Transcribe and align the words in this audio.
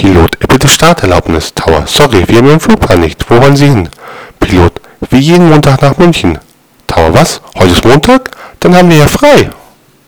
Pilot, 0.00 0.38
bitte 0.48 0.66
Starterlaubnis. 0.66 1.52
Tower, 1.52 1.82
sorry, 1.86 2.26
wir 2.26 2.38
haben 2.38 2.48
den 2.48 2.58
Flugplan 2.58 3.00
nicht. 3.00 3.22
Wo 3.28 3.38
wollen 3.38 3.54
Sie 3.54 3.66
hin? 3.66 3.86
Pilot, 4.38 4.80
wie 5.10 5.18
jeden 5.18 5.50
Montag 5.50 5.82
nach 5.82 5.98
München. 5.98 6.38
Tower, 6.86 7.12
was? 7.12 7.42
Heute 7.54 7.72
ist 7.72 7.84
Montag? 7.84 8.30
Dann 8.60 8.74
haben 8.74 8.88
wir 8.88 8.96
ja 8.96 9.06
frei. 9.06 9.50